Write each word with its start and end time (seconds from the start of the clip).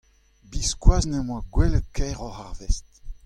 Biskoazh 0.51 1.07
ne'm 1.09 1.27
boa 1.27 1.41
gwelet 1.53 1.85
kaeroc'h 1.95 2.41
arvest. 2.47 2.85